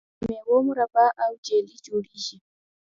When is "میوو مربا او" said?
0.29-1.31